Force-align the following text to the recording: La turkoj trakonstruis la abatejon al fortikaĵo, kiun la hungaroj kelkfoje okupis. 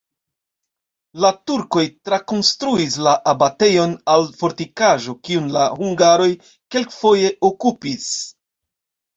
La 1.25 1.29
turkoj 1.49 1.83
trakonstruis 2.09 2.95
la 3.07 3.13
abatejon 3.33 3.93
al 4.15 4.25
fortikaĵo, 4.41 5.15
kiun 5.29 5.53
la 5.59 5.69
hungaroj 5.83 6.29
kelkfoje 6.77 7.33
okupis. 7.53 8.11